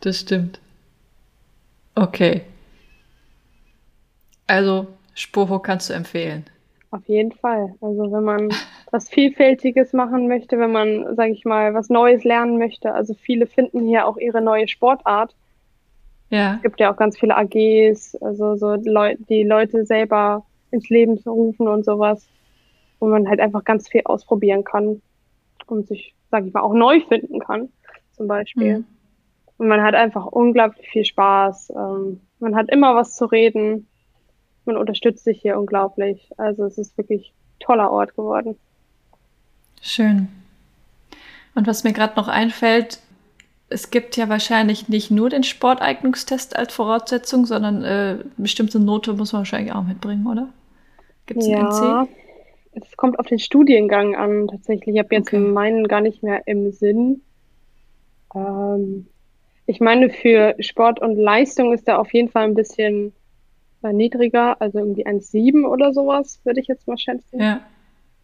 [0.00, 0.60] das stimmt.
[1.94, 2.42] Okay.
[4.46, 6.44] Also, Sporo kannst du empfehlen.
[6.92, 7.74] Auf jeden Fall.
[7.80, 8.48] Also, wenn man
[8.90, 12.92] was Vielfältiges machen möchte, wenn man, sage ich mal, was Neues lernen möchte.
[12.92, 15.36] Also, viele finden hier auch ihre neue Sportart.
[16.30, 16.56] Ja.
[16.56, 21.18] Es gibt ja auch ganz viele AGs, also so Leu die Leute selber ins Leben
[21.18, 22.28] zu rufen und sowas,
[23.00, 25.02] wo man halt einfach ganz viel ausprobieren kann
[25.66, 27.68] und sich, sage ich mal, auch neu finden kann,
[28.12, 28.78] zum Beispiel.
[28.78, 28.84] Mhm.
[29.58, 31.70] Und man hat einfach unglaublich viel Spaß.
[31.76, 33.88] Ähm, man hat immer was zu reden.
[34.64, 36.30] Man unterstützt sich hier unglaublich.
[36.36, 38.56] Also es ist wirklich ein toller Ort geworden.
[39.80, 40.28] Schön.
[41.54, 43.00] Und was mir gerade noch einfällt,
[43.68, 49.32] es gibt ja wahrscheinlich nicht nur den Sporteignungstest als Voraussetzung, sondern äh, bestimmte Note muss
[49.32, 50.48] man wahrscheinlich auch mitbringen, oder?
[51.26, 52.08] Gibt es ja, NC?
[52.72, 54.94] Es kommt auf den Studiengang an, tatsächlich.
[54.94, 55.38] Ich habe jetzt okay.
[55.38, 57.22] meinen gar nicht mehr im Sinn.
[58.34, 59.06] Ähm,
[59.66, 63.12] ich meine, für Sport und Leistung ist er auf jeden Fall ein bisschen
[63.82, 67.40] äh, niedriger, also irgendwie 1,7 oder sowas, würde ich jetzt mal schätzen.
[67.40, 67.60] Ja.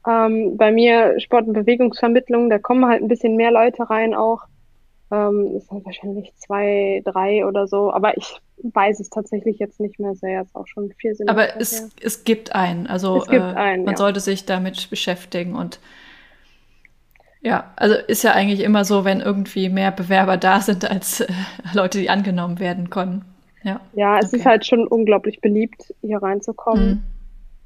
[0.06, 4.42] Ähm, bei mir Sport- und Bewegungsvermittlung, da kommen halt ein bisschen mehr Leute rein auch.
[5.10, 10.00] Ähm, ist halt wahrscheinlich zwei, drei oder so, aber ich weiß es tatsächlich jetzt nicht
[10.00, 11.32] mehr sehr, ist auch schon vier Semester.
[11.32, 13.98] Aber es, es gibt einen, also gibt äh, einen, man ja.
[13.98, 15.78] sollte sich damit beschäftigen und
[17.40, 21.32] ja, also ist ja eigentlich immer so, wenn irgendwie mehr Bewerber da sind als äh,
[21.72, 23.24] Leute, die angenommen werden können.
[23.66, 24.36] Ja, ja es okay.
[24.36, 26.88] ist halt schon unglaublich beliebt, hier reinzukommen.
[26.88, 27.02] Mhm.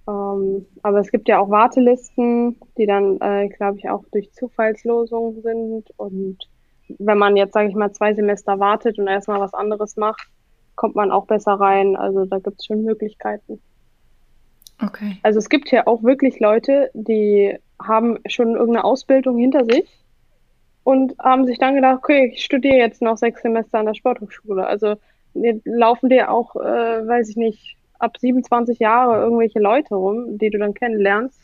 [0.09, 5.43] Ähm, aber es gibt ja auch Wartelisten, die dann, äh, glaube ich, auch durch Zufallslosungen
[5.43, 5.91] sind.
[5.99, 6.39] Und
[6.99, 10.27] wenn man jetzt, sage ich mal, zwei Semester wartet und erstmal was anderes macht,
[10.75, 11.97] kommt man auch besser rein.
[11.97, 13.61] Also da gibt es schon Möglichkeiten.
[14.83, 15.19] Okay.
[15.23, 19.87] Also es gibt hier auch wirklich Leute, die haben schon irgendeine Ausbildung hinter sich
[20.83, 24.67] und haben sich dann gedacht, okay, ich studiere jetzt noch sechs Semester an der Sporthochschule.
[24.67, 24.97] Also
[25.65, 30.59] laufen dir auch, äh, weiß ich nicht, ab 27 Jahre irgendwelche Leute rum, die du
[30.59, 31.41] dann kennenlernst.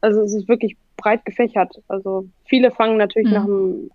[0.00, 1.80] Also es ist wirklich breit gefächert.
[1.88, 3.34] Also viele fangen natürlich mhm.
[3.34, 3.90] nach dem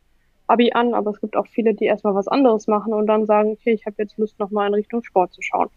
[0.47, 3.51] Abi an, aber es gibt auch viele, die erstmal was anderes machen und dann sagen,
[3.51, 5.69] okay, ich habe jetzt Lust, nochmal in Richtung Sport zu schauen.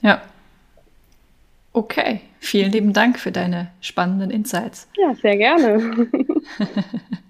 [0.00, 0.22] Ja,
[1.72, 4.88] Okay, vielen lieben Dank für deine spannenden Insights.
[4.96, 6.08] Ja, sehr gerne.